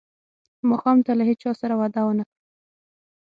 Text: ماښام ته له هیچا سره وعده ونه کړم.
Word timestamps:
ماښام 0.69 0.97
ته 1.05 1.11
له 1.19 1.23
هیچا 1.29 1.51
سره 1.61 1.73
وعده 1.79 2.01
ونه 2.05 2.23
کړم. 2.29 2.37